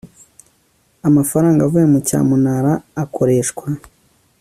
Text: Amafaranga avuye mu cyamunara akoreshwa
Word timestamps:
Amafaranga 1.07 1.59
avuye 1.63 1.85
mu 1.93 1.99
cyamunara 2.07 2.71
akoreshwa 3.03 3.65